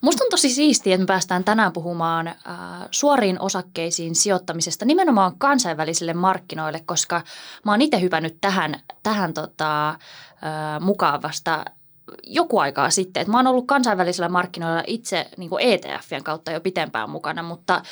[0.00, 2.34] Musta on tosi siistiä, että me päästään tänään puhumaan äh,
[2.90, 7.22] suoriin osakkeisiin sijoittamisesta nimenomaan kansainvälisille markkinoille, koska
[7.64, 9.96] mä oon itse hypännyt tähän, tähän tota, äh,
[10.80, 11.64] mukaan vasta
[12.22, 13.20] joku aikaa sitten.
[13.20, 17.82] Että mä oon ollut kansainvälisillä markkinoilla itse niin ETFien kautta jo pitempään mukana, mutta äh,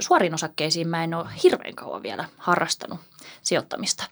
[0.00, 3.00] suoriin osakkeisiin mä en ole hirveän kauan vielä harrastanut
[3.42, 4.04] sijoittamista.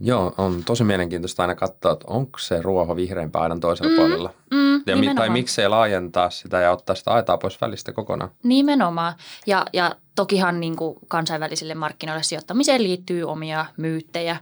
[0.00, 4.34] Joo, on tosi mielenkiintoista aina katsoa, että onko se ruoho vihreämpää aidan toisella mm, puolella.
[4.50, 5.16] Mm, ja, nimenomaan.
[5.16, 8.30] tai miksei laajentaa sitä ja ottaa sitä aitaa pois välistä kokonaan.
[8.42, 9.14] Nimenomaan.
[9.46, 14.36] Ja, ja tokihan niin kuin kansainvälisille markkinoille sijoittamiseen liittyy omia myyttejä,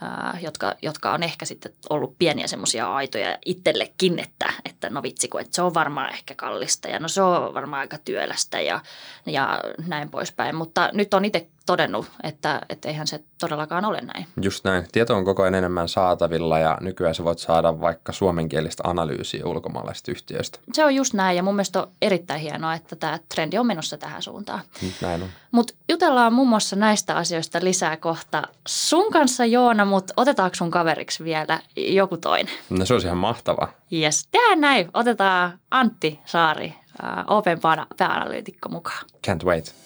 [0.00, 5.28] ää, jotka, jotka on ehkä sitten ollut pieniä semmoisia aitoja itsellekin, että, että no vitsi,
[5.28, 8.80] kun, että se on varmaan ehkä kallista ja no se on varmaan aika työlästä ja,
[9.26, 10.54] ja näin poispäin.
[10.54, 14.26] Mutta nyt on itse todennut, että, että eihän se todellakaan ole näin.
[14.42, 14.86] Just näin.
[14.92, 20.10] Tieto on koko ajan enemmän saatavilla ja nykyään sä voit saada vaikka suomenkielistä analyysiä ulkomaalaisista
[20.10, 20.58] yhtiöistä.
[20.72, 23.98] Se on just näin ja mun mielestä on erittäin hienoa, että tämä trendi on menossa
[23.98, 24.60] tähän suuntaan.
[25.02, 25.28] Näin on.
[25.50, 31.24] Mutta jutellaan muun muassa näistä asioista lisää kohta sun kanssa Joona, mutta otetaanko sun kaveriksi
[31.24, 32.54] vielä joku toinen?
[32.70, 33.72] No se olisi ihan mahtavaa.
[33.92, 34.88] Yes, tehdään näin.
[34.94, 36.74] Otetaan Antti Saari,
[37.26, 37.58] Open
[37.98, 39.04] pääanalyytikko mukaan.
[39.26, 39.85] Can't wait.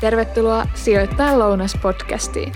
[0.00, 2.52] Tervetuloa Sijoittaa lounas-podcastiin.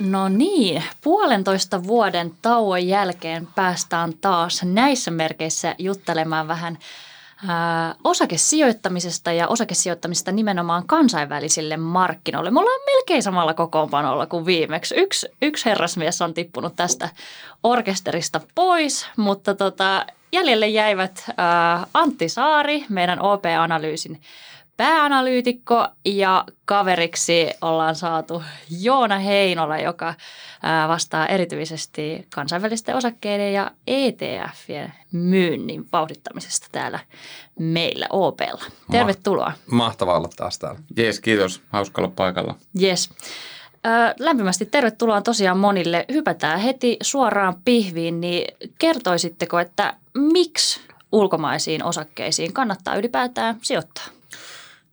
[0.00, 6.78] No niin, puolentoista vuoden tauon jälkeen päästään taas näissä merkeissä juttelemaan vähän
[7.48, 12.50] ää, osakesijoittamisesta ja osakesijoittamisesta nimenomaan kansainvälisille markkinoille.
[12.50, 14.94] Me ollaan melkein samalla kokoonpanolla kuin viimeksi.
[14.98, 17.08] Yksi, yksi herrasmies on tippunut tästä
[17.62, 24.20] orkesterista pois, mutta tota, jäljelle jäivät äh, Antti Saari, meidän OP-analyysin
[24.76, 28.42] pääanalyytikko ja kaveriksi ollaan saatu
[28.80, 30.14] Joona Heinola, joka
[30.88, 36.98] vastaa erityisesti kansainvälisten osakkeiden ja ETFien myynnin vauhdittamisesta täällä
[37.58, 38.64] meillä OPlla.
[38.90, 39.52] Tervetuloa.
[39.70, 40.80] Mahtavaa olla taas täällä.
[40.96, 41.62] Jees, kiitos.
[41.68, 42.54] Hauska olla paikalla.
[42.82, 43.10] Yes.
[44.18, 46.04] Lämpimästi tervetuloa tosiaan monille.
[46.12, 50.80] Hypätään heti suoraan pihviin, niin kertoisitteko, että miksi
[51.12, 54.04] ulkomaisiin osakkeisiin kannattaa ylipäätään sijoittaa?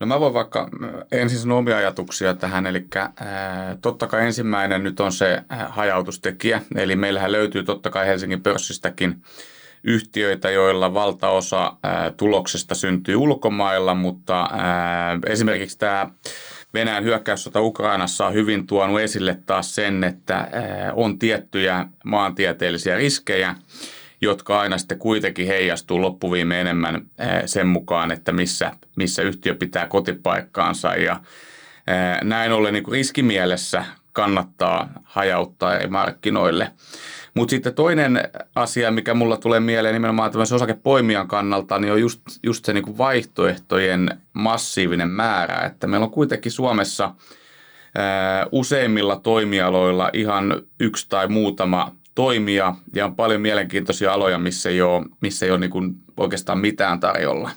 [0.02, 0.70] No mä voin vaikka
[1.12, 6.96] ensin sanoa omia ajatuksia tähän, eli ää, totta kai ensimmäinen nyt on se hajautustekijä, eli
[6.96, 9.22] meillähän löytyy totta kai Helsingin pörssistäkin
[9.84, 16.10] yhtiöitä, joilla valtaosa ää, tuloksesta syntyy ulkomailla, mutta ää, esimerkiksi tämä
[16.74, 20.48] Venäjän hyökkäyssota Ukrainassa on hyvin tuonut esille taas sen, että
[20.94, 23.56] on tiettyjä maantieteellisiä riskejä,
[24.22, 27.06] jotka aina sitten kuitenkin heijastuu loppuviime enemmän
[27.46, 30.96] sen mukaan, että missä, missä yhtiö pitää kotipaikkaansa.
[30.96, 31.20] Ja
[32.24, 36.72] näin ollen niin riskimielessä kannattaa hajauttaa eri markkinoille.
[37.34, 42.22] Mutta sitten toinen asia, mikä mulla tulee mieleen nimenomaan tämmöisen osakepoimijan kannalta, niin on just,
[42.44, 45.66] just se niin vaihtoehtojen massiivinen määrä.
[45.66, 47.16] Että meillä on kuitenkin Suomessa
[47.96, 54.82] ää, useimmilla toimialoilla ihan yksi tai muutama toimija ja on paljon mielenkiintoisia aloja, missä ei
[54.82, 57.52] ole, missä ei ole niin kuin oikeastaan mitään tarjolla.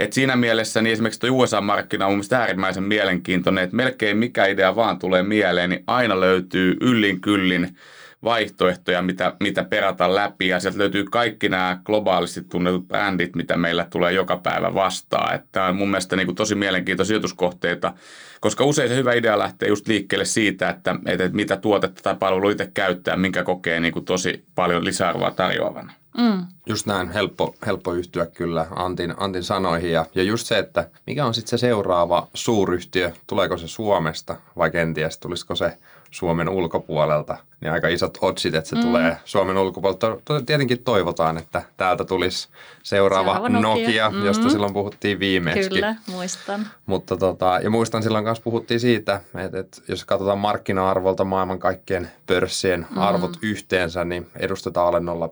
[0.00, 4.76] Et siinä mielessä niin esimerkiksi tuo USA-markkina on mielestäni äärimmäisen mielenkiintoinen, että melkein mikä idea
[4.76, 7.76] vaan tulee mieleen, niin aina löytyy yllin kyllin
[8.24, 13.86] vaihtoehtoja, mitä, mitä perata läpi ja sieltä löytyy kaikki nämä globaalisti tunnetut brändit, mitä meillä
[13.90, 15.34] tulee joka päivä vastaan.
[15.34, 17.92] Että on mun mielestä niin kuin tosi mielenkiintoisia sijoituskohteita,
[18.40, 22.50] koska usein se hyvä idea lähtee just liikkeelle siitä, että, että mitä tuotetta tai palvelu
[22.50, 25.92] itse käyttää, minkä kokee niin kuin tosi paljon lisäarvoa tarjoavana.
[26.18, 26.46] Mm.
[26.66, 29.92] Just näin, helppo, helppo yhtyä kyllä Antin, Antin sanoihin.
[29.92, 34.70] Ja, ja just se, että mikä on sitten se seuraava suuryhtiö, tuleeko se Suomesta vai
[34.70, 35.76] kenties tulisiko se
[36.12, 38.82] Suomen ulkopuolelta, niin aika isot otsit, että se mm.
[38.82, 40.18] tulee Suomen ulkopuolelta.
[40.46, 42.48] Tietenkin toivotaan, että täältä tulisi
[42.82, 44.26] seuraava, seuraava Nokia, Nokia mm.
[44.26, 45.70] josta silloin puhuttiin viimeksi.
[45.70, 46.66] Kyllä, muistan.
[46.86, 52.10] Mutta tota, ja muistan silloin kanssa puhuttiin siitä, että, että jos katsotaan markkina-arvolta maailman kaikkien
[52.26, 52.98] pörssien mm.
[52.98, 55.28] arvot yhteensä, niin edustetaan alle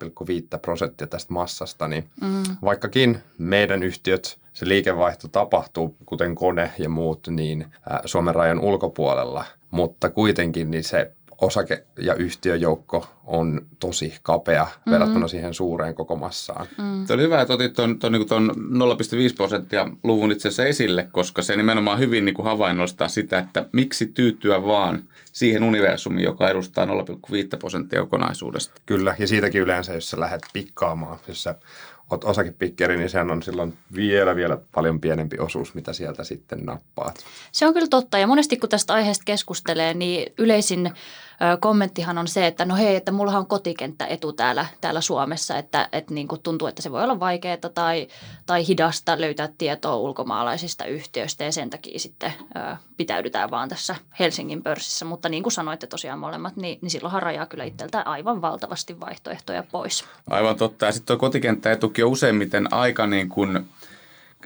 [0.54, 1.88] 0,5 prosenttia tästä massasta.
[1.88, 2.42] Niin mm.
[2.62, 7.66] Vaikkakin meidän yhtiöt se liikevaihto tapahtuu, kuten kone ja muut, niin
[8.04, 14.92] Suomen rajan ulkopuolella– mutta kuitenkin niin se osake- ja yhtiöjoukko on tosi kapea mm-hmm.
[14.92, 16.66] verrattuna siihen suureen koko massaan.
[16.78, 17.06] Mm.
[17.06, 21.42] Tämä oli hyvä, että otit tuon, tuon, tuon 0,5 prosenttia luvun itse asiassa esille, koska
[21.42, 25.02] se nimenomaan hyvin niin kuin havainnollistaa sitä, että miksi tyytyä vaan
[25.32, 26.90] siihen universumiin, joka edustaa 0,5
[27.58, 28.80] prosenttia kokonaisuudesta.
[28.86, 31.54] Kyllä, ja siitäkin yleensä, jos sä lähdet pikkaamaan, jos sä
[32.10, 37.24] oot osakepikkeri, niin sehän on silloin vielä, vielä paljon pienempi osuus, mitä sieltä sitten nappaat.
[37.52, 40.90] Se on kyllä totta ja monesti kun tästä aiheesta keskustelee, niin yleisin
[41.60, 46.14] kommenttihan on se, että no hei, että mullahan on kotikenttäetu täällä, täällä Suomessa, että, että
[46.14, 48.08] niin kuin tuntuu, että se voi olla vaikeaa tai,
[48.46, 54.62] tai hidasta löytää tietoa ulkomaalaisista yhtiöistä ja sen takia sitten ö, pitäydytään vaan tässä Helsingin
[54.62, 55.04] pörssissä.
[55.04, 59.62] Mutta niin kuin sanoitte tosiaan molemmat, niin, niin silloinhan rajaa kyllä itseltään aivan valtavasti vaihtoehtoja
[59.62, 60.04] pois.
[60.30, 60.86] Aivan totta.
[60.86, 63.60] Ja sitten tuo kotikenttäetukin on useimmiten aika niin kuin–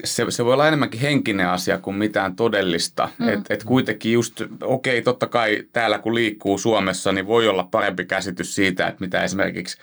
[0.05, 3.09] se, se voi olla enemmänkin henkinen asia kuin mitään todellista.
[3.19, 3.29] Mm.
[3.29, 7.69] Et, et kuitenkin just, okei, okay, totta kai täällä kun liikkuu Suomessa, niin voi olla
[7.71, 9.79] parempi käsitys siitä, että mitä esimerkiksi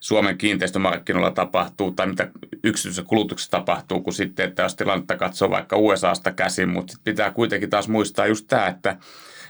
[0.00, 2.28] Suomen kiinteistömarkkinoilla tapahtuu tai mitä
[2.64, 7.70] yksityisessä kulutuksessa tapahtuu, kuin sitten, että jos tilannetta katsoo vaikka USAsta käsin, mutta pitää kuitenkin
[7.70, 8.96] taas muistaa just tämä, että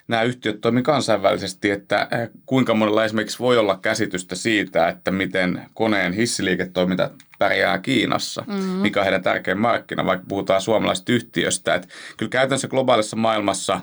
[0.09, 5.63] nämä yhtiöt toimivat kansainvälisesti, että eh, kuinka monella esimerkiksi voi olla käsitystä siitä, että miten
[5.75, 8.69] koneen hissiliiketoiminta pärjää Kiinassa, mm-hmm.
[8.69, 11.75] mikä on heidän tärkein markkina, vaikka puhutaan suomalaisesta yhtiöstä.
[11.75, 13.81] Että kyllä käytännössä globaalissa maailmassa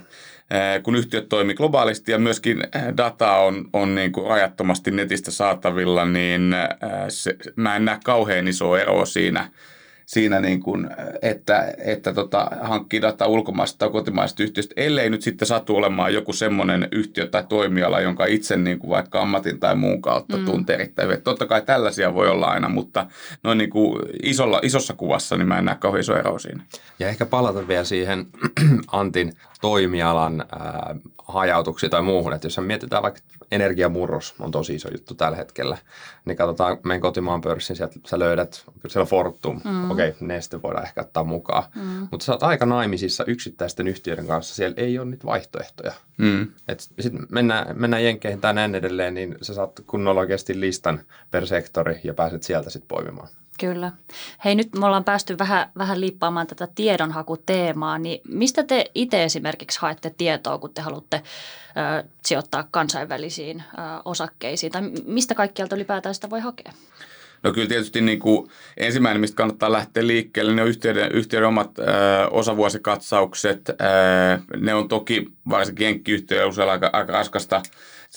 [0.52, 5.32] eh, kun yhtiöt toimii globaalisti ja myöskin eh, data on, on niin kuin rajattomasti netistä
[5.32, 6.56] saatavilla, niin
[7.10, 9.50] se, mä en näe kauhean isoa eroa siinä–
[10.08, 10.90] siinä, niin kuin,
[11.22, 16.34] että, että tota, hankkii dataa ulkomaista tai kotimaista yhtiöstä, ellei nyt sitten satu olemaan joku
[16.34, 20.46] semmoinen yhtiö tai toimiala, jonka itse niin kuin vaikka ammatin tai muun kautta mm.
[20.46, 21.22] tuntee erittäin hyvin.
[21.22, 23.06] Totta kai tällaisia voi olla aina, mutta
[23.44, 26.64] noin niin kuin isolla, isossa kuvassa niin mä en näe kauhean iso ero siinä.
[27.00, 28.26] Ja ehkä palata vielä siihen
[28.92, 30.96] Antin toimialan ää,
[31.28, 33.20] hajautuksiin tai muuhun, että jos mietitään vaikka
[33.52, 35.78] energiamurros on tosi iso juttu tällä hetkellä,
[36.26, 39.92] niin katsotaan meidän kotimaan pörssin, sieltä sä löydät, siellä Fortum, mm.
[39.92, 42.08] okei, okay, Neste voidaan ehkä ottaa mukaan, mm.
[42.12, 45.94] mutta sä oot aika naimisissa yksittäisten yhtiöiden kanssa, siellä ei ole niitä vaihtoehtoja.
[46.18, 46.48] Mm.
[47.00, 51.02] Sitten mennään, mennään Jenkkeihin tai näin edelleen, niin sä saat kunnolla oikeasti listan
[51.32, 53.28] per sektori ja pääset sieltä sitten poimimaan.
[53.58, 53.92] Kyllä.
[54.46, 59.80] Hei, nyt me ollaan päästy vähän, vähän liippaamaan tätä tiedonhakuteemaa, niin mistä te itse esimerkiksi
[59.82, 61.22] haette tietoa, kun te haluatte
[62.02, 66.72] ö, sijoittaa kansainvälisiin ö, osakkeisiin, tai mistä kaikkialta ylipäätään sitä voi hakea?
[67.44, 71.80] No kyllä tietysti niin kuin ensimmäinen, mistä kannattaa lähteä liikkeelle, ne on yhtiöiden, yhtiöiden omat
[71.80, 71.84] ö,
[72.32, 73.70] osavuosikatsaukset.
[73.70, 73.74] Ö,
[74.58, 77.62] ne on toki varsinkin jenkkiyhtiöillä usein aika, aika raskasta–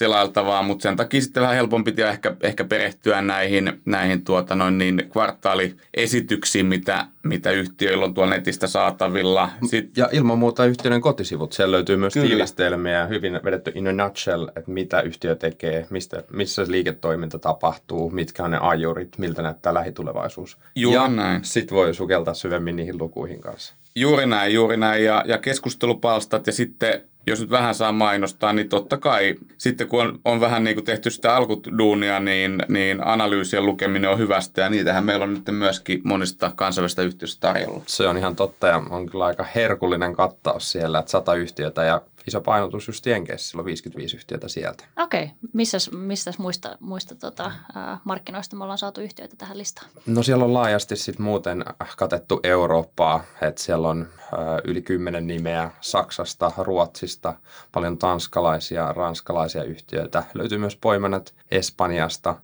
[0.01, 5.03] selailtavaa, mutta sen takia sitten vähän helpompi ehkä, ehkä perehtyä näihin, näihin tuota noin niin
[5.13, 9.51] kvartaaliesityksiin, mitä, mitä yhtiöillä on tuolla netistä saatavilla.
[9.67, 9.97] Sit...
[9.97, 11.53] Ja ilman muuta yhtiöiden kotisivut.
[11.53, 12.27] Siellä löytyy myös Kyllä.
[12.27, 18.45] tiivistelmiä, hyvin vedetty in a nutshell, että mitä yhtiö tekee, mistä, missä liiketoiminta tapahtuu, mitkä
[18.45, 20.59] on ne ajurit, miltä näyttää lähitulevaisuus.
[20.77, 21.45] Juuri ja näin.
[21.45, 23.75] Sitten voi sukeltaa syvemmin niihin lukuihin kanssa.
[23.95, 25.05] Juuri näin, juuri näin.
[25.05, 30.01] Ja, ja keskustelupalstat ja sitten jos nyt vähän saa mainostaa, niin totta kai sitten kun
[30.01, 34.69] on, on vähän niin kuin tehty sitä alkuduunia, niin, niin analyysien lukeminen on hyvästä ja
[34.69, 37.83] niitähän meillä on nyt myöskin monista kansainvälistä yhtiöistä tarjolla.
[37.87, 42.03] Se on ihan totta ja on kyllä aika herkullinen kattaus siellä, että sata yhtiötä ja
[42.27, 44.85] iso painotus just Jenkeissä, sillä on 55 yhtiötä sieltä.
[44.99, 45.35] Okei, okay.
[45.53, 49.91] missäs, missäs muista, muista tota, äh, markkinoista me ollaan saatu yhtiöitä tähän listaan?
[50.07, 51.65] No siellä on laajasti sitten muuten
[51.97, 57.35] katettu Eurooppaa, että siellä on äh, yli kymmenen nimeä Saksasta, Ruotsista,
[57.73, 60.23] paljon tanskalaisia, ranskalaisia yhtiöitä.
[60.35, 62.37] Löytyy myös poimanat Espanjasta,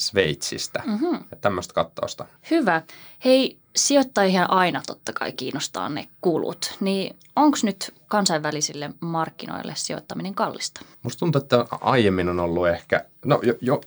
[0.00, 1.24] Sveitsistä mm-hmm.
[1.30, 2.26] ja tämmöistä kattausta.
[2.50, 2.82] Hyvä.
[3.24, 10.80] Hei, sijoittajia aina totta kai kiinnostaa ne kulut, niin onko nyt kansainvälisille markkinoille sijoittaminen kallista?
[11.02, 13.80] Musta tuntuu, että aiemmin on ollut ehkä, no jo, jo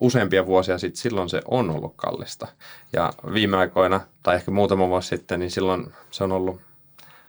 [0.00, 2.46] useampia vuosia sitten, silloin se on ollut kallista.
[2.92, 6.60] Ja viime aikoina, tai ehkä muutama vuosi sitten, niin silloin se on ollut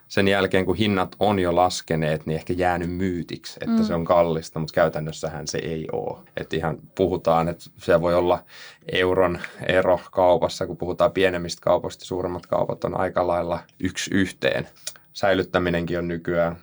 [0.09, 3.83] sen jälkeen, kun hinnat on jo laskeneet, niin ehkä jäänyt myytiksi, että mm.
[3.83, 6.17] se on kallista, mutta käytännössähän se ei ole.
[6.37, 8.43] Että ihan puhutaan, että se voi olla
[8.91, 14.67] euron ero kaupassa, kun puhutaan pienemmistä kaupoista, suuremmat kaupat on aika lailla yksi yhteen.
[15.13, 16.57] Säilyttäminenkin on nykyään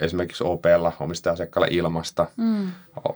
[0.00, 1.36] esimerkiksi OPlla omistaja
[1.70, 2.26] ilmasta.
[2.36, 2.68] Mm.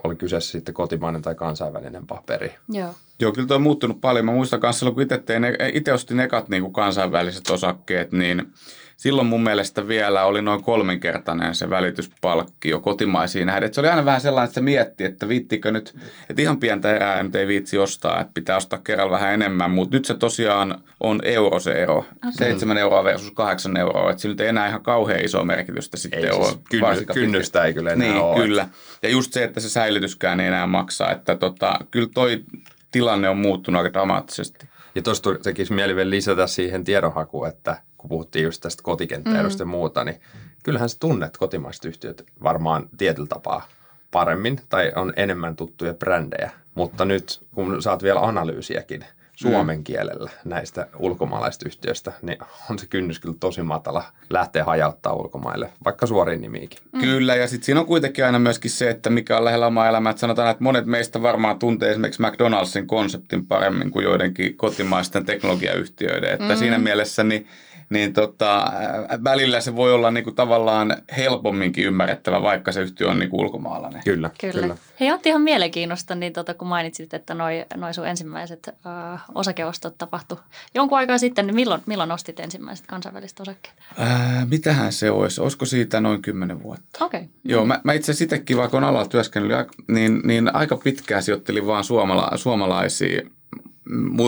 [0.04, 2.54] Oli kyseessä sitten kotimainen tai kansainvälinen paperi.
[2.68, 2.94] Joo.
[3.20, 4.24] Joo, kyllä tuo on muuttunut paljon.
[4.24, 5.42] Mä muistan kanssa, kun itse, tein,
[5.72, 8.52] itse ostin ekat niin kuin kansainväliset osakkeet, niin
[8.98, 13.66] silloin mun mielestä vielä oli noin kolminkertainen se välityspalkkio kotimaisiin nähden.
[13.66, 15.96] Et se oli aina vähän sellainen, että se mietti, että viittikö nyt,
[16.30, 19.96] että ihan pientä erää nyt ei viitsi ostaa, että pitää ostaa kerralla vähän enemmän, mutta
[19.96, 21.98] nyt se tosiaan on euro se ero.
[21.98, 22.32] Okay.
[22.32, 26.24] 7 euroa versus 8 euroa, että sillä nyt ei enää ihan kauhean iso merkitystä sitten
[26.24, 26.46] ei, ole.
[26.46, 28.36] Siis kynny, kynnystä ei kyllä enää niin, ole.
[28.36, 28.68] kyllä.
[29.02, 32.44] Ja just se, että se säilytyskään ei enää maksaa, että tota, kyllä toi
[32.90, 34.68] tilanne on muuttunut aika dramaattisesti.
[34.94, 39.68] Ja tuosta tekisi mieli vielä lisätä siihen tiedonhakuun, että kun puhuttiin just tästä kotikenttäedusta mm.
[39.68, 40.20] ja muuta, niin
[40.62, 43.68] kyllähän sä tunnet kotimaiset yhtiöt varmaan tietyllä tapaa
[44.10, 46.50] paremmin tai on enemmän tuttuja brändejä.
[46.74, 49.04] Mutta nyt kun saat vielä analyysiäkin
[49.38, 52.38] suomen kielellä näistä ulkomaalaisista yhtiöistä, niin
[52.70, 56.78] on se kynnys kyllä tosi matala lähteä hajauttaa ulkomaille, vaikka suoriin nimiikin.
[56.92, 57.00] Mm.
[57.00, 60.10] Kyllä, ja sitten siinä on kuitenkin aina myöskin se, että mikä on lähellä omaa elämää.
[60.10, 66.32] Että sanotaan, että monet meistä varmaan tuntee esimerkiksi McDonaldsin konseptin paremmin kuin joidenkin kotimaisten teknologiayhtiöiden.
[66.32, 66.56] Että mm.
[66.56, 67.48] siinä mielessä niin
[67.90, 68.72] niin tota,
[69.24, 74.02] välillä se voi olla niinku tavallaan helpomminkin ymmärrettävä, vaikka se yhtiö on niinku ulkomaalainen.
[74.04, 74.60] Kyllä, kyllä.
[74.60, 74.76] kyllä.
[75.00, 79.98] Hei, otti ihan mielenkiinnosta, niin tota, kun mainitsit, että noi, noi sun ensimmäiset äh, osakeostot
[79.98, 80.38] tapahtu
[80.74, 83.76] jonkun aikaa sitten, niin milloin, milloin ostit ensimmäiset kansainväliset osakkeet?
[83.98, 85.40] Ää, mitähän se olisi?
[85.40, 87.04] Olisiko siitä noin kymmenen vuotta?
[87.04, 87.20] Okei.
[87.20, 87.32] Okay.
[87.44, 91.84] Joo, mä, mä itse asiassa vaikka on alalla työskennellyt, niin, niin aika pitkään sijoittelin vaan
[91.84, 93.22] suomala, suomalaisia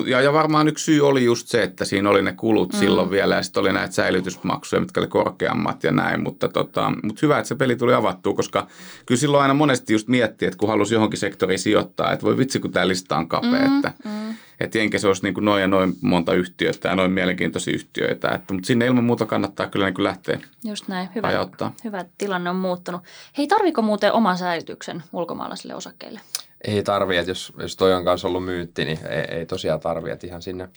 [0.06, 2.78] ja, ja varmaan yksi syy oli just se, että siinä oli ne kulut mm.
[2.78, 6.22] silloin vielä ja sitten oli näitä säilytysmaksuja, mitkä oli korkeammat ja näin.
[6.22, 8.66] Mutta, tota, mutta hyvä, että se peli tuli avattua, koska
[9.06, 12.60] kyllä silloin aina monesti just miettii, että kun halusi johonkin sektoriin sijoittaa, että voi vitsi
[12.60, 14.34] kun tämä lista on kapea, mm, että, mm.
[14.60, 18.28] että jenkä se olisi niin kuin noin ja noin monta yhtiötä ja noin mielenkiintoisia yhtiöitä.
[18.28, 21.46] Että, mutta sinne ilman muuta kannattaa kyllä niin kuin lähteä Just näin, hyvä,
[21.84, 23.02] hyvä tilanne on muuttunut.
[23.38, 26.20] Hei, tarviko muuten oman säilytyksen ulkomaalaisille osakkeille?
[26.64, 30.10] Ei tarvi, että jos, jos toi on kanssa ollut myytti, niin ei, ei tosiaan tarvi,
[30.10, 30.68] että ihan sinne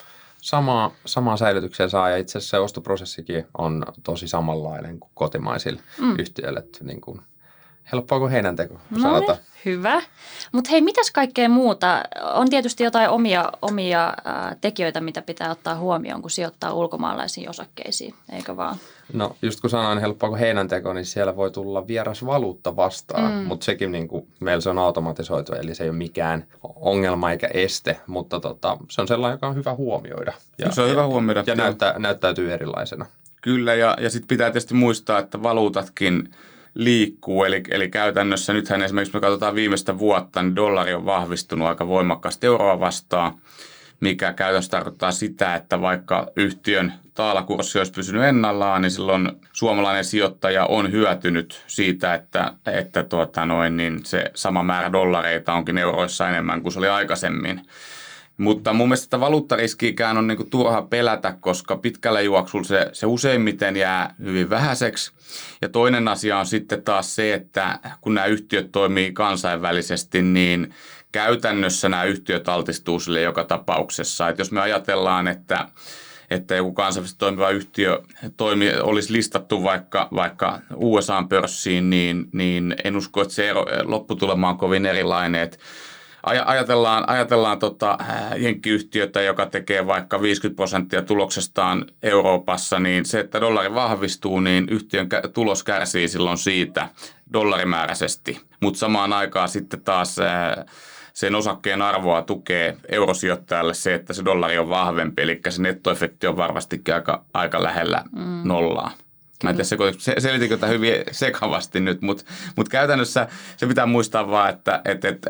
[0.41, 2.09] samaa, samaa säilytykseen saa.
[2.09, 6.19] Ja itse asiassa se ostoprosessikin on tosi samanlainen kuin kotimaisille mm.
[6.19, 6.59] yhtiöille.
[6.59, 7.21] Että niin kuin,
[7.91, 9.37] helppoa kuin heidän teko, no sanotaan.
[9.37, 10.01] Niin, hyvä.
[10.51, 12.03] Mutta hei, mitäs kaikkea muuta?
[12.33, 18.15] On tietysti jotain omia, omia äh, tekijöitä, mitä pitää ottaa huomioon, kun sijoittaa ulkomaalaisiin osakkeisiin,
[18.31, 18.77] eikö vaan?
[19.13, 23.31] No just kun sanoin helppoa kuin heinän teko, niin siellä voi tulla vieras valuutta vastaan,
[23.31, 23.37] mm.
[23.37, 27.47] mutta sekin niin kuin, meillä se on automatisoitu, eli se ei ole mikään ongelma eikä
[27.53, 30.33] este, mutta tota, se on sellainen, joka on hyvä huomioida.
[30.57, 31.43] Ja, se on hyvä huomioida.
[31.47, 33.05] Ja näyttä, näyttäytyy erilaisena.
[33.41, 36.29] Kyllä, ja, ja sitten pitää tietysti muistaa, että valuutatkin
[36.73, 37.43] liikkuu.
[37.43, 42.47] Eli, eli käytännössä nythän esimerkiksi me katsotaan viimeistä vuotta, niin dollari on vahvistunut aika voimakkaasti
[42.47, 43.33] euroa vastaan,
[44.03, 50.65] mikä käytännössä tarkoittaa sitä, että vaikka yhtiön taalakurssi olisi pysynyt ennallaan, niin silloin suomalainen sijoittaja
[50.65, 56.61] on hyötynyt siitä, että, että tuota noin, niin se sama määrä dollareita onkin euroissa enemmän
[56.61, 57.61] kuin se oli aikaisemmin.
[58.37, 64.15] Mutta mun mielestä valuuttariskiikään on niinku turha pelätä, koska pitkällä juoksulla se, se useimmiten jää
[64.23, 65.11] hyvin vähäiseksi.
[65.61, 70.73] Ja toinen asia on sitten taas se, että kun nämä yhtiöt toimii kansainvälisesti, niin
[71.13, 74.29] käytännössä nämä yhtiöt altistuu sille joka tapauksessa.
[74.29, 75.67] Että jos me ajatellaan, että
[76.31, 78.01] että joku kansainvälisesti toimiva yhtiö
[78.37, 84.57] toimi, olisi listattu vaikka, vaikka USA-pörssiin, niin, niin en usko, että se ero, lopputulema on
[84.57, 85.41] kovin erilainen.
[85.41, 85.57] Että
[86.23, 87.97] ajatellaan, ajatellaan tota,
[88.37, 95.09] jenkkiyhtiötä, joka tekee vaikka 50 prosenttia tuloksestaan Euroopassa, niin se, että dollari vahvistuu, niin yhtiön
[95.33, 96.89] tulos kärsii silloin siitä
[97.33, 98.41] dollarimääräisesti.
[98.59, 100.15] Mutta samaan aikaan sitten taas
[101.13, 106.37] sen osakkeen arvoa tukee eurosijoittajalle se, että se dollari on vahvempi, eli se nettoefekti on
[106.37, 108.41] varmastikin aika, aika lähellä mm.
[108.43, 108.91] nollaa.
[109.43, 112.23] Mä en tiedä, se, selitikö tämä hyvin sekavasti nyt, mutta
[112.55, 113.27] mut käytännössä
[113.57, 115.27] se pitää muistaa vaan, että et, et,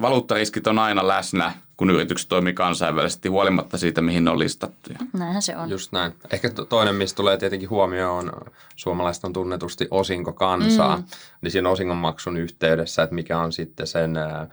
[0.00, 4.90] valuuttariskit on aina läsnä, kun yritykset toimii kansainvälisesti, huolimatta siitä, mihin ne on listattu.
[5.12, 5.70] Näinhän se on.
[5.70, 6.12] Just näin.
[6.32, 8.32] Ehkä toinen, mistä tulee tietenkin huomioon,
[8.76, 11.04] suomalaiset on tunnetusti osinkokansaa, mm.
[11.40, 14.48] niin siinä osingonmaksun yhteydessä, että mikä on sitten sen ää,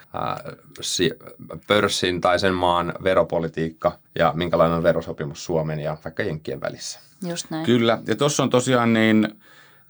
[0.82, 1.12] si,
[1.68, 7.00] pörssin tai sen maan veropolitiikka ja minkälainen on verosopimus Suomen ja vaikka Jenkkien välissä.
[7.27, 7.65] Just näin.
[7.65, 9.27] Kyllä, ja tuossa on tosiaan niin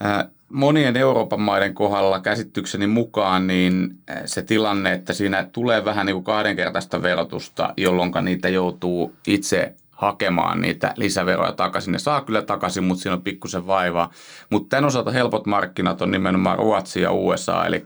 [0.06, 6.06] äh, monien Euroopan maiden kohdalla käsitykseni mukaan niin äh, se tilanne, että siinä tulee vähän
[6.06, 11.92] niin kuin kahdenkertaista verotusta, jolloin niitä joutuu itse hakemaan niitä lisäveroja takaisin.
[11.92, 14.12] Ne saa kyllä takaisin, mutta siinä on pikkusen vaivaa.
[14.50, 17.86] Mutta tämän osalta helpot markkinat on nimenomaan Ruotsi ja USA, eli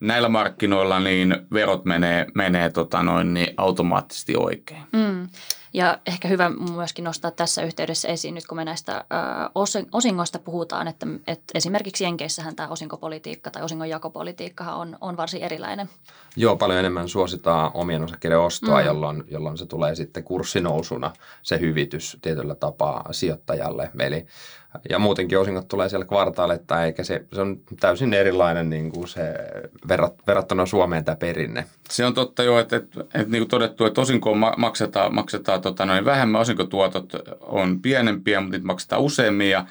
[0.00, 4.82] näillä markkinoilla niin verot menee, menee tota noin, niin automaattisesti oikein.
[4.92, 5.28] Mm.
[5.76, 10.88] Ja ehkä hyvä myöskin nostaa tässä yhteydessä esiin, nyt kun me näistä ö, osingoista puhutaan,
[10.88, 15.88] että, että esimerkiksi Jenkeissähän tämä osinkopolitiikka tai osingonjakopolitiikka on, on varsin erilainen.
[16.36, 18.86] Joo, paljon enemmän suositaan omien osakkeiden ostoa, mm.
[18.86, 23.90] jolloin, jolloin se tulee sitten kurssinousuna se hyvitys tietyllä tapaa sijoittajalle.
[23.98, 24.26] Eli
[24.90, 29.34] ja muutenkin osingot tulee siellä kvartaaletta, eikä se, se on täysin erilainen niin kuin se
[29.88, 31.64] verrat, verrattuna Suomeen tämä perinne.
[31.90, 35.86] Se on totta jo, että, että, että niin kuin todettu, että osinkoon maksetaan, maksetaan tota
[35.86, 39.66] noin vähemmän, osinkotuotot on pienempiä, mutta niitä maksetaan useammin ja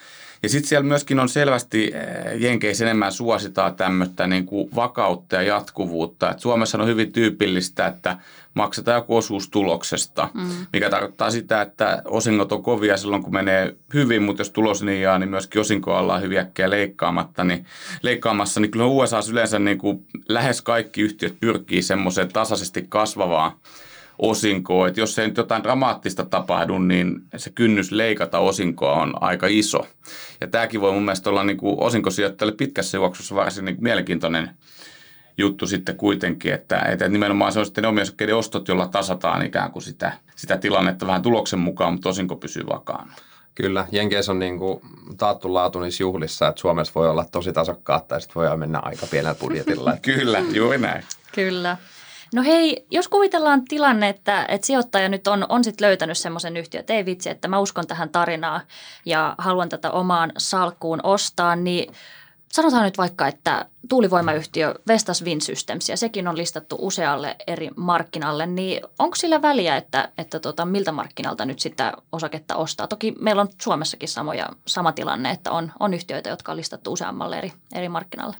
[0.45, 5.41] ja sitten siellä myöskin on selvästi, eh, Jenkeissä enemmän suositaan tämmöistä niin kuin vakautta ja
[5.41, 6.31] jatkuvuutta.
[6.31, 8.17] Et Suomessa on hyvin tyypillistä, että
[8.53, 10.49] maksetaan joku osuus tuloksesta, mm.
[10.73, 15.01] mikä tarkoittaa sitä, että osingot on kovia silloin, kun menee hyvin, mutta jos tulos niin
[15.01, 17.65] jää, niin myöskin osinko ollaan hyvin äkkiä leikkaamatta, niin,
[18.01, 18.59] leikkaamassa.
[18.59, 23.51] Niin kyllä USA yleensä niin kuin lähes kaikki yhtiöt pyrkii semmoiseen tasaisesti kasvavaan
[24.19, 24.87] osinkoa.
[24.87, 29.87] Että jos ei nyt jotain dramaattista tapahdu, niin se kynnys leikata osinkoa on aika iso.
[30.41, 34.49] Ja tämäkin voi mun mielestä olla niin kuin osinkosijoittajalle pitkässä juoksussa varsin niin mielenkiintoinen
[35.37, 39.71] juttu sitten kuitenkin, että, että nimenomaan se on sitten ne omien ostot, jolla tasataan ikään
[39.71, 43.13] kuin sitä, sitä tilannetta vähän tuloksen mukaan, mutta osinko pysyy vakaana.
[43.55, 44.79] Kyllä, Jenkeissä on niin kuin
[45.17, 49.07] taattu laatu niissä juhlissa, että Suomessa voi olla tosi tasokkaat tai sitten voi mennä aika
[49.11, 49.97] pienellä budjetilla.
[50.01, 51.03] Kyllä, juuri näin.
[51.31, 51.77] Kyllä.
[52.35, 56.79] No hei, jos kuvitellaan tilanne, että, että sijoittaja nyt on, on sit löytänyt semmoisen yhtiön,
[56.79, 58.61] että ei vitsi, että mä uskon tähän tarinaan
[59.05, 61.93] ja haluan tätä omaan salkkuun ostaa, niin
[62.51, 68.45] sanotaan nyt vaikka, että tuulivoimayhtiö Vestas Wind Systems, ja sekin on listattu usealle eri markkinalle,
[68.45, 72.87] niin onko sillä väliä, että, että tota, miltä markkinalta nyt sitä osaketta ostaa?
[72.87, 77.37] Toki meillä on Suomessakin samoja, sama tilanne, että on, on yhtiöitä, jotka on listattu useammalle
[77.37, 78.35] eri, eri markkinalle.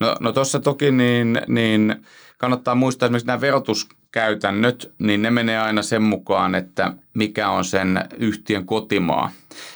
[0.00, 2.04] No, no tuossa toki niin, niin
[2.44, 8.04] kannattaa muistaa esimerkiksi nämä verotuskäytännöt, niin ne menee aina sen mukaan, että mikä on sen
[8.16, 9.30] yhtiön kotimaa.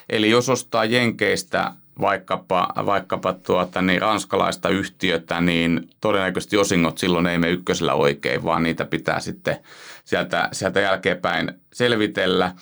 [0.08, 7.38] Eli jos ostaa Jenkeistä vaikkapa, vaikkapa tuota, niin ranskalaista yhtiötä, niin todennäköisesti osingot silloin ei
[7.38, 9.56] mene ykkösellä oikein, vaan niitä pitää sitten
[10.04, 12.52] sieltä, sieltä jälkeenpäin selvitellä.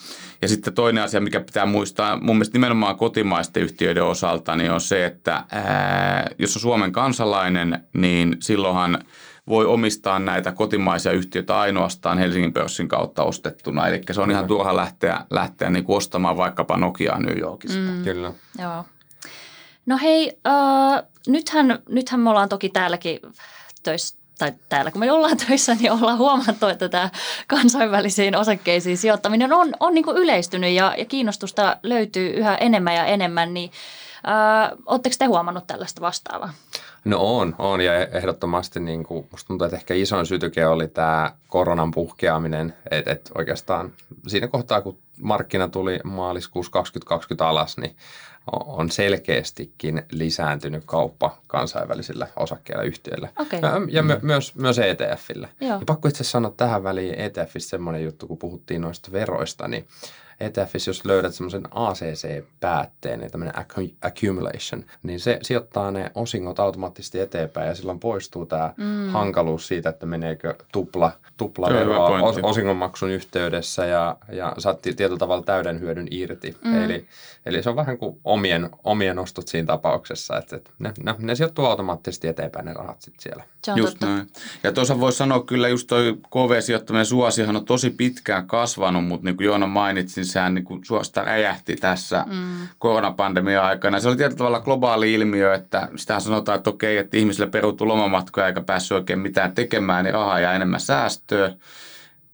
[0.41, 4.81] Ja sitten toinen asia, mikä pitää muistaa mun mielestä nimenomaan kotimaisten yhtiöiden osalta, niin on
[4.81, 8.99] se, että ää, jos on Suomen kansalainen, niin silloinhan
[9.49, 13.87] voi omistaa näitä kotimaisia yhtiöitä ainoastaan Helsingin pörssin kautta ostettuna.
[13.87, 17.79] Eli se on ihan turha lähteä, lähteä niin kuin ostamaan vaikkapa Nokiaa New Yorkista.
[17.79, 18.03] Mm.
[18.03, 18.33] Kyllä.
[18.61, 18.85] Joo.
[19.85, 23.19] No hei, äh, nythän, nythän me ollaan toki täälläkin
[23.83, 27.09] töissä, tai täällä kun me ollaan töissä, niin ollaan huomattu, että tämä
[27.47, 33.05] kansainvälisiin osakkeisiin sijoittaminen on, on niin kuin yleistynyt ja, ja kiinnostusta löytyy yhä enemmän ja
[33.05, 33.71] enemmän, niin
[34.85, 36.53] Oletteko te huomannut tällaista vastaavaa?
[37.05, 41.31] No on, on ja ehdottomasti niin kuin, musta tuntuu, että ehkä isoin sytyke oli tämä
[41.47, 43.93] koronan puhkeaminen, että et oikeastaan
[44.27, 47.95] siinä kohtaa, kun markkina tuli maaliskuussa 2020 alas, niin
[48.51, 53.29] on selkeästikin lisääntynyt kauppa kansainvälisillä osakkeilla yhtiöillä.
[53.39, 53.59] Okay.
[53.59, 55.49] Ja, ja my, myös, myös ETFille.
[55.59, 59.87] Ja pakko itse sanoa tähän väliin ETFistä semmoinen juttu, kun puhuttiin noista veroista, niin
[60.39, 63.55] ETFissä, jos löydät semmoisen ACC-päätteen, niin tämmöinen
[64.01, 69.09] accumulation, niin se sijoittaa ne osingot automaattisesti eteenpäin ja silloin poistuu tämä mm.
[69.09, 75.43] hankaluus siitä, että meneekö tupla, tupla veroa os, osingonmaksun yhteydessä ja, ja saat tietyllä tavalla
[75.43, 76.57] täyden hyödyn irti.
[76.63, 76.83] Mm.
[76.83, 77.07] Eli,
[77.45, 81.35] eli se on vähän kuin omien, omien ostot siinä tapauksessa, että, että ne, ne, ne
[81.35, 83.43] sijoittuu automaattisesti eteenpäin ne rahat sitten siellä.
[83.63, 84.05] Se on just totta.
[84.05, 84.27] näin.
[84.63, 89.37] Ja tuossa voisi sanoa kyllä just toi KV-sijoittaminen suosihan on tosi pitkään kasvanut, mutta niin
[89.37, 92.67] kuin Joona mainitsi, niin sehän niin kuin suosta räjähti tässä mm.
[92.79, 93.99] koronapandemian aikana.
[93.99, 98.47] Se oli tietyllä tavalla globaali ilmiö, että sitä sanotaan, että okei, että ihmisille peruutu lomamatkoja
[98.47, 101.53] eikä päässyt oikein mitään tekemään, niin rahaa ja enemmän säästöä.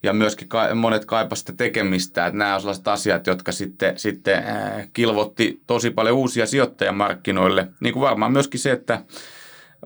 [0.03, 4.89] Ja myöskin ka- monet kaipasivat tekemistä, että nämä on sellaiset asiat, jotka sitten, sitten äh,
[4.93, 7.67] kilvotti tosi paljon uusia sijoittajamarkkinoille.
[7.79, 9.01] Niin kuin varmaan myöskin se, että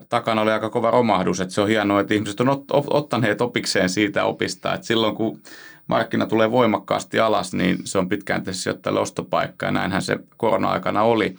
[0.08, 3.88] takana oli aika kova romahdus, että se on hienoa, että ihmiset on ot, ottaneet opikseen
[3.88, 5.40] siitä opista, että silloin kun
[5.88, 11.02] markkina tulee voimakkaasti alas, niin se on pitkään tässä sijoittajalle ostopaikka ja näinhän se korona-aikana
[11.02, 11.34] oli.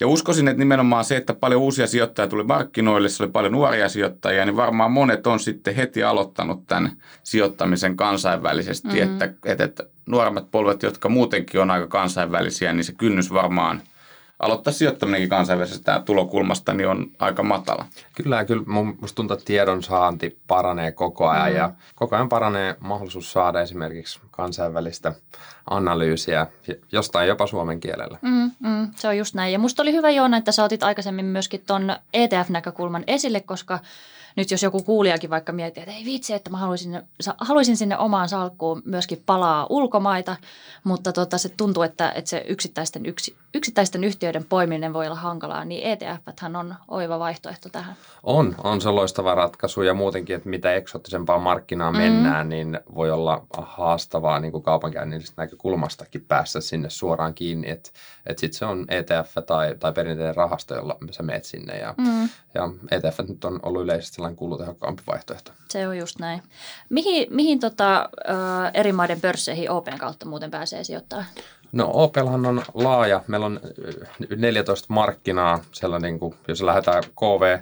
[0.00, 3.88] Ja uskoisin, että nimenomaan se, että paljon uusia sijoittajia tuli markkinoille, se oli paljon nuoria
[3.88, 9.12] sijoittajia, niin varmaan monet on sitten heti aloittanut tämän sijoittamisen kansainvälisesti, mm-hmm.
[9.12, 13.82] että, että, että nuoremmat polvet, jotka muutenkin on aika kansainvälisiä, niin se kynnys varmaan–
[14.42, 17.84] aloittaa sijoittaminenkin kansainvälisestä tulokulmasta, niin on aika matala.
[18.14, 18.62] Kyllä, kyllä
[19.00, 21.56] musta tuntuu, että tiedon saanti paranee koko ajan mm.
[21.56, 25.12] ja koko ajan paranee mahdollisuus saada esimerkiksi kansainvälistä
[25.70, 26.46] analyysiä,
[26.92, 28.18] jostain jopa suomen kielellä.
[28.22, 29.52] Mm, mm, se on just näin.
[29.52, 33.78] Ja musta oli hyvä Joona, että sä otit aikaisemmin myöskin ton ETF-näkökulman esille, koska–
[34.36, 37.02] nyt jos joku kuulijakin vaikka miettii, että ei vitsi, että mä haluaisin,
[37.40, 40.36] haluaisin sinne omaan salkkuun myöskin palaa ulkomaita,
[40.84, 45.64] mutta tota, se tuntuu, että, että se yksittäisten, yksi, yksittäisten yhtiöiden poiminen voi olla hankalaa,
[45.64, 46.22] niin ETF
[46.58, 47.94] on oiva vaihtoehto tähän.
[48.22, 51.98] On, on se loistava ratkaisu ja muutenkin, että mitä eksottisempaa markkinaa mm.
[51.98, 57.90] mennään, niin voi olla haastavaa niin kuin kaupankäynnillisestä näkökulmastakin päästä sinne suoraan kiinni, että,
[58.26, 62.28] että sitten se on ETF tai, tai perinteinen rahasto, jolla sä meet sinne ja, mm.
[62.54, 65.52] ja ETF nyt on ollut yleisesti sellainen kulutehokkaampi vaihtoehto.
[65.68, 66.42] Se on just näin.
[66.88, 68.08] Mihin, mihin tota,
[68.74, 71.26] eri maiden pörsseihin Open kautta muuten pääsee sijoittamaan?
[71.72, 73.22] No Opelhan on laaja.
[73.28, 73.60] Meillä on
[74.36, 77.58] 14 markkinaa, sellainen, niin kuin, jos lähdetään KV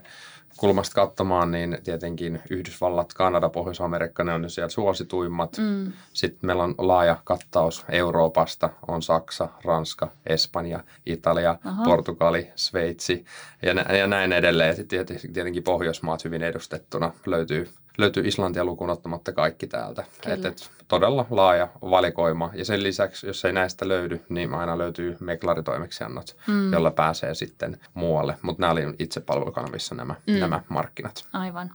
[0.56, 5.56] kulmasta katsomaan, niin tietenkin Yhdysvallat, Kanada, Pohjois-Amerikka, ne on siellä suosituimmat.
[5.58, 5.92] Mm.
[6.12, 11.84] Sitten meillä on laaja kattaus Euroopasta, on Saksa, Ranska, Espanja, Italia, Aha.
[11.84, 13.24] Portugali, Sveitsi
[13.62, 14.76] ja, nä- ja näin edelleen.
[14.76, 20.04] Sitten tietenkin Pohjoismaat hyvin edustettuna löytyy löytyy Islantia lukuun ottamatta kaikki täältä.
[20.22, 20.34] Kyllä.
[20.34, 22.50] Et, et, todella laaja valikoima.
[22.54, 26.72] Ja sen lisäksi, jos ei näistä löydy, niin aina löytyy meklaritoimeksiannot, mm.
[26.72, 28.36] jolla pääsee sitten muualle.
[28.42, 30.32] Mutta nämä oli itse palvelukanavissa nämä, mm.
[30.32, 31.24] nämä markkinat.
[31.32, 31.70] Aivan.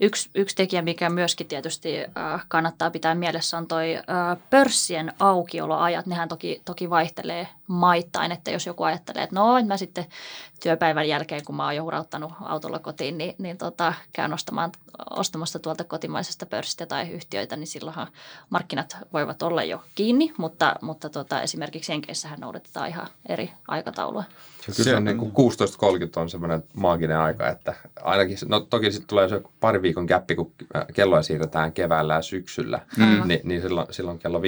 [0.00, 4.04] Yksi, yksi tekijä, mikä myöskin tietysti äh, kannattaa pitää mielessä, on toi äh,
[4.50, 6.06] pörssien aukioloajat.
[6.06, 10.06] Nehän toki, toki vaihtelee maittain, että jos joku ajattelee, että no, että mä sitten
[10.62, 14.72] työpäivän jälkeen, kun mä oon jo hurauttanut autolla kotiin, niin, niin tota, käyn ostamaan,
[15.10, 18.06] ostamassa tuolta kotimaisesta pörssistä tai yhtiöitä, niin silloinhan
[18.50, 24.24] markkinat voivat olla jo kiinni, mutta, mutta tota, esimerkiksi Jenkeissähän noudatetaan ihan eri aikataulua.
[24.68, 28.92] Ja kyllä se on niin kuin 16.30 on semmoinen maaginen aika, että ainakin, no toki
[28.92, 30.52] sitten tulee se pari viikon gappi, kun
[30.94, 33.28] kelloja siirretään keväällä ja syksyllä, mm.
[33.28, 34.44] niin, niin silloin, silloin kello 15.30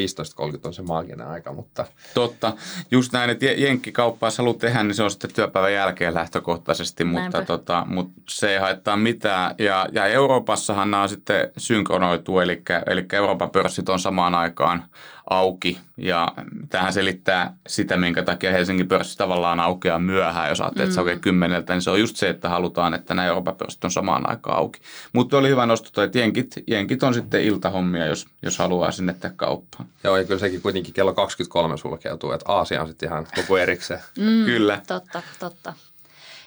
[0.64, 1.86] on se maaginen aika, mutta...
[2.14, 2.52] Totta,
[2.90, 7.44] just näin, että jenkkikauppaa jos haluat tehdä, niin se on sitten työpäivän jälkeen lähtökohtaisesti, mutta,
[7.44, 9.54] tota, mutta se ei haittaa mitään.
[9.58, 14.84] Ja, ja Euroopassahan nämä on sitten synkronoitu, eli, eli Euroopan pörssit on samaan aikaan
[15.30, 15.78] auki.
[15.96, 16.32] Ja
[16.68, 20.48] tähän selittää sitä, minkä takia Helsingin pörssi tavallaan aukeaa myöhään.
[20.48, 20.88] Jos ajattelee, mm.
[20.88, 23.84] että se aukeaa kymmeneltä, niin se on just se, että halutaan, että nämä Euroopan pörssit
[23.84, 24.80] on samaan aikaan auki.
[25.12, 29.34] Mutta oli hyvä nosto, että jenkit, jenkit on sitten iltahommia, jos, jos haluaa sinne tehdä
[29.36, 29.86] kauppaa.
[30.04, 34.00] Joo, ja kyllä sekin kuitenkin kello 23 sulkeutuu, että Aasia on sitten ihan luku erikseen.
[34.18, 34.80] Mm, kyllä.
[34.86, 35.72] Totta, totta.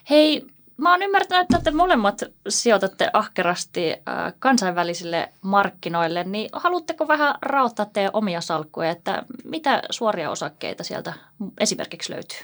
[0.09, 0.45] Hei,
[0.81, 7.85] Mä oon ymmärtänyt, että te molemmat sijoitatte ahkerasti äh, kansainvälisille markkinoille, niin haluatteko vähän rauttaa
[7.85, 11.13] teidän omia salkkuja, että mitä suoria osakkeita sieltä
[11.59, 12.37] esimerkiksi löytyy?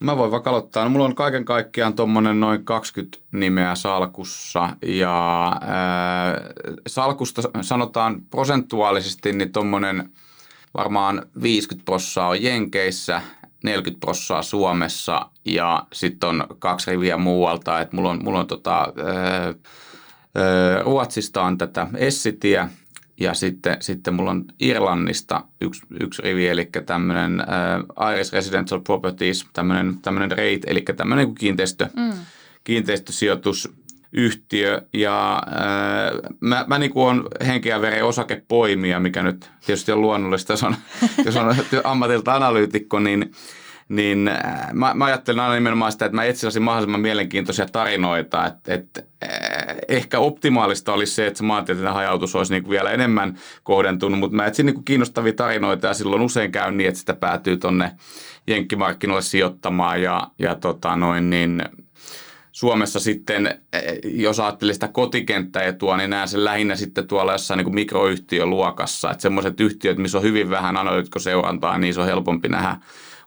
[0.00, 0.84] Mä voin vaikka aloittaa.
[0.84, 5.60] No, mulla on kaiken kaikkiaan tuommoinen noin 20 nimeä salkussa ja äh,
[6.86, 10.10] salkusta sanotaan prosentuaalisesti niin tuommoinen
[10.74, 13.22] varmaan 50 prosenttia on Jenkeissä,
[13.64, 17.80] 40 prosenttia Suomessa ja sitten on kaksi riviä muualta.
[17.80, 19.54] Et mulla on, mulla on tota, ää,
[20.82, 22.68] Ruotsista on tätä Essitiä
[23.20, 27.42] ja sitten, sitten mulla on Irlannista yksi, yksi rivi, eli tämmöinen
[28.12, 32.12] Irish Residential Properties, tämmöinen, tämmöinen REIT, eli tämmöinen niin kiinteistö, mm.
[32.64, 33.72] kiinteistösijoitus
[34.14, 40.00] yhtiö ja äh, mä, mä niin kuin on henkeä veren osakepoimija, mikä nyt tietysti on
[40.00, 40.76] luonnollista, jos on,
[41.24, 43.32] jos on ammatilta analyytikko, niin,
[43.88, 48.74] niin äh, mä, mä ajattelen aina nimenomaan sitä, että mä etsisin mahdollisimman mielenkiintoisia tarinoita, että,
[48.74, 53.38] että äh, ehkä optimaalista olisi se, että se maantieteellinen hajautus olisi niin kuin vielä enemmän
[53.62, 57.14] kohdentunut, mutta mä etsin niin kuin kiinnostavia tarinoita ja silloin usein käy niin, että sitä
[57.14, 57.90] päätyy tonne
[58.46, 61.62] jenkkimarkkinoille sijoittamaan ja, ja tota noin niin–
[62.54, 67.74] Suomessa sitten, eh, jos ajattelee sitä kotikenttäetua, niin näen sen lähinnä sitten tuolla jossain niin
[67.74, 69.10] mikroyhtiöluokassa.
[69.10, 72.76] Että semmoiset yhtiöt, missä on hyvin vähän analyytikkoseurantaa, niin se on helpompi nähdä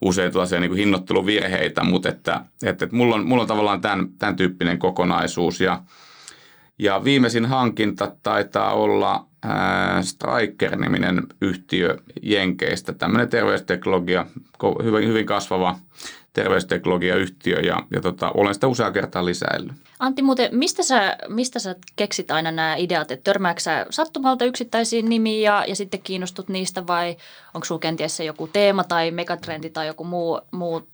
[0.02, 4.36] usein tällaisia niin hinnoitteluvirheitä, mutta että, että, että mulla, on, mulla on tavallaan tämän, tämän
[4.36, 5.62] tyyppinen kokonaisuus.
[5.62, 5.84] Ja,
[6.80, 9.26] ja viimeisin hankinta taitaa olla
[10.02, 14.26] Striker-niminen yhtiö Jenkeistä, tämmöinen terveysteknologia,
[14.84, 15.76] hyvin, hyvin kasvava
[16.34, 19.76] terveysteknologiayhtiö ja, ja tota, olen sitä usean kertaa lisäillyt.
[20.00, 23.12] Antti, muuten, mistä sä, mistä sä keksit aina nämä ideat?
[23.12, 27.18] Että törmääkö sä sattumalta yksittäisiin nimiin ja, ja sitten kiinnostut niistä vai
[27.54, 30.88] onko sulla kenties se joku teema tai megatrendi tai joku muu, muu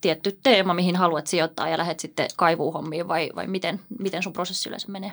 [0.00, 4.68] tietty teema, mihin haluat sijoittaa ja lähdet sitten kaivuuhommiin vai, vai miten, miten sun prosessi
[4.68, 5.12] yleensä menee?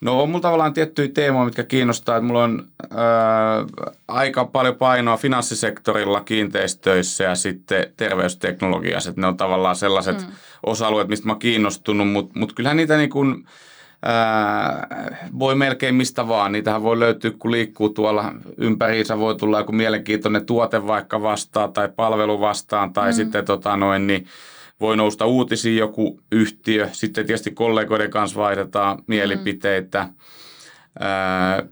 [0.00, 2.16] No on mulla tavallaan tiettyjä teemoja, mitkä kiinnostaa.
[2.16, 3.64] Että mulla on ää,
[4.08, 9.12] aika paljon painoa finanssisektorilla, kiinteistöissä ja sitten terveysteknologiassa.
[9.16, 10.32] ne on tavallaan sellaiset mm.
[10.66, 13.46] Osa-alueet, mistä mä oon kiinnostunut, mutta mut kyllähän niitä niin kuin,
[14.02, 14.86] ää,
[15.38, 16.52] voi melkein mistä vaan.
[16.52, 19.18] Niitähän voi löytyä, kun liikkuu tuolla ympäriinsä.
[19.18, 23.14] Voi tulla joku mielenkiintoinen tuote vaikka vastaan tai palvelu vastaan tai mm.
[23.14, 24.26] sitten tota noin, niin
[24.80, 26.88] voi nousta uutisiin joku yhtiö.
[26.92, 30.02] Sitten tietysti kollegoiden kanssa vaihdetaan mielipiteitä.
[30.02, 30.14] Mm.
[31.00, 31.62] Ää,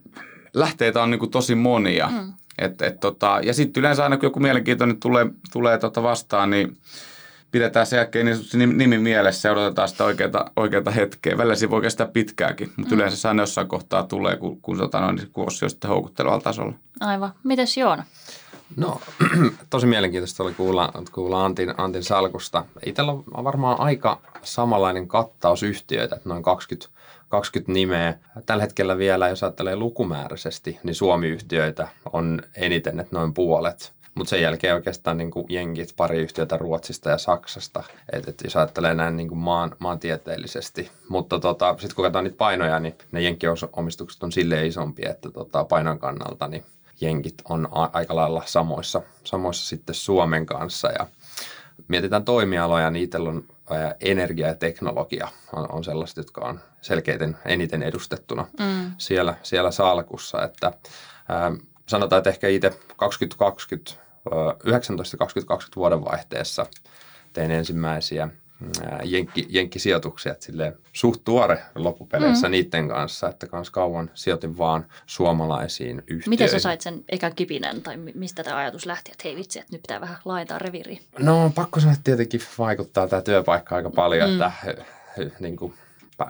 [0.54, 2.08] lähteitä on niin kuin tosi monia.
[2.08, 2.32] Mm.
[2.58, 6.76] Et, et tota, ja sitten yleensä aina kun joku mielenkiintoinen tulee, tulee tota vastaan, niin
[7.50, 11.38] pidetään se jälkeen niin nimi mielessä ja odotetaan sitä oikeaa, oikeaa hetkeä.
[11.38, 12.98] Välillä siinä voi kestää pitkääkin, mutta mm.
[12.98, 16.42] yleensä se aina jossain kohtaa tulee, kun, kun tota, no, niin kurssi on sitten houkuttelevalla
[16.42, 16.72] tasolla.
[17.00, 17.32] Aivan.
[17.44, 18.04] Mites Joona?
[18.76, 19.00] No,
[19.70, 22.64] tosi mielenkiintoista oli kuulla, kuulla Antin, Antin salkusta.
[22.86, 26.90] Itsellä on varmaan aika samanlainen kattaus yhtiöitä, että noin 20,
[27.28, 28.18] 20 nimeä.
[28.46, 33.92] Tällä hetkellä vielä, jos ajattelee lukumääräisesti, niin Suomi-yhtiöitä on eniten, että noin puolet.
[34.14, 38.56] Mutta sen jälkeen oikeastaan niin kuin jenkit, pari yhtiötä Ruotsista ja Saksasta, että et jos
[38.56, 40.90] ajattelee näin niin kuin maan, maantieteellisesti.
[41.08, 45.64] Mutta tota, sitten kun katsotaan niitä painoja, niin ne jenkkiomistukset on silleen isompia, että tota,
[45.64, 46.64] painon kannalta niin
[47.00, 50.88] jenkit on a- aika lailla samoissa, samoissa sitten Suomen kanssa.
[50.98, 51.06] Ja
[51.88, 53.44] mietitään toimialoja, niin itsellä on
[54.00, 58.92] energia ja teknologia on, on sellaiset, jotka on selkeiten eniten edustettuna mm.
[58.98, 60.44] siellä, siellä salkussa.
[60.44, 60.72] Että,
[61.28, 61.52] ää,
[61.90, 63.92] sanotaan, että ehkä itse 2020,
[64.30, 64.32] 19-2020
[65.76, 66.66] vuoden vaihteessa
[67.32, 68.28] tein ensimmäisiä
[69.04, 72.52] jenkki, jenkkisijoituksia, että silleen suht tuore loppupeleissä mm.
[72.52, 76.30] niiden kanssa, että kans kauan sijoitin vaan suomalaisiin yhtiöihin.
[76.30, 79.72] Miten sä sait sen ekan kipinen tai mistä tämä ajatus lähti, että hei vitsi, että
[79.72, 81.00] nyt pitää vähän laajentaa reviiriä?
[81.18, 84.40] No pakko sanoa, että tietenkin vaikuttaa tämä työpaikka aika paljon, mm.
[85.16, 85.74] että niin kuin,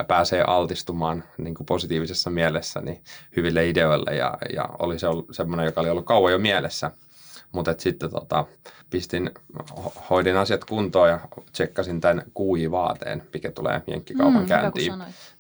[0.09, 3.05] pääsee altistumaan niin kuin positiivisessa mielessä niin
[3.37, 6.91] hyville ideoille ja, ja oli se semmoinen, joka oli ollut kauan jo mielessä.
[7.53, 8.45] Mutta sitten tota,
[8.91, 9.31] pistin,
[10.11, 11.21] hoidin asiat kuntoon ja
[11.53, 14.93] tsekkasin tämän QI-vaateen, mikä tulee Jenkkikaupan mm, käyntiin.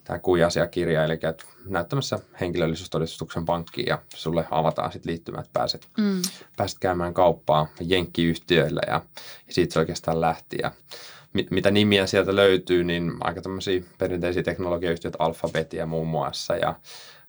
[0.04, 6.22] Tämä QI-asiakirja, eli että näyttämässä henkilöllisyystodistuksen pankkiin ja sulle avataan sitten liittymät, pääset, mm.
[6.56, 9.02] pääset käymään kauppaa Jenkkiyhtiöillä ja,
[9.46, 10.58] ja siitä se oikeastaan lähti.
[10.62, 10.72] Ja
[11.32, 16.74] mit, mitä nimiä sieltä löytyy, niin aika tämmöisiä perinteisiä teknologiayhtiöitä, Alphabetia muun muassa ja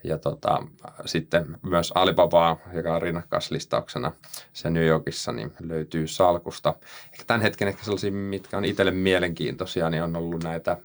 [0.04, 0.64] ja tota,
[1.06, 4.12] sitten myös Alibabaa, joka on rinnakkaislistauksena
[4.54, 6.74] se New Yorkissa, niin löytyy salkusta.
[7.14, 10.78] Ehkä tämän hetken ehkä sellaisia, mitkä on itselle mielenkiintoisia, niin on ollut näitä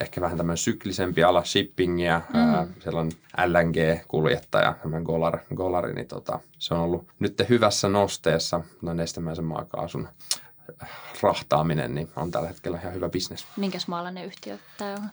[0.00, 2.74] ehkä vähän tämmöinen syklisempi ala shippingia, mm.
[2.80, 3.10] siellä on
[3.46, 10.08] LNG-kuljettaja, tämmöinen Golar, Golari, niin tota, se on ollut nyt hyvässä nosteessa noin nestemäisen maakaasun
[11.22, 13.46] rahtaaminen niin on tällä hetkellä ihan hyvä bisnes.
[13.56, 15.08] Minkäs maalainen yhtiö tämä on?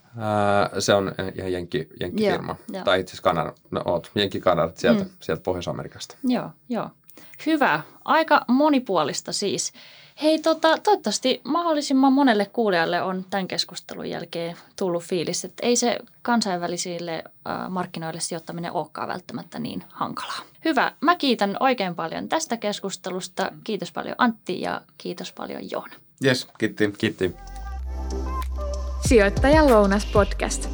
[0.81, 2.55] Se on ihan jenki, jenkkifirma.
[2.71, 5.09] Joo, tai itse asiassa Kanada, no oot, jenki Kanada, sieltä, mm.
[5.19, 6.15] sieltä Pohjois-Amerikasta.
[6.23, 6.89] Joo, joo.
[7.45, 7.81] Hyvä.
[8.05, 9.73] Aika monipuolista siis.
[10.23, 15.99] Hei, tota, toivottavasti mahdollisimman monelle kuulijalle on tämän keskustelun jälkeen tullut fiilis, että ei se
[16.21, 20.39] kansainvälisille äh, markkinoille sijoittaminen olekaan välttämättä niin hankalaa.
[20.65, 20.91] Hyvä.
[21.01, 23.51] Mä kiitän oikein paljon tästä keskustelusta.
[23.63, 25.95] Kiitos paljon Antti ja kiitos paljon Joona.
[26.25, 26.93] Yes, kiitti.
[26.97, 27.36] Kiitti.
[29.08, 30.69] Sijoittajan lounas podcast.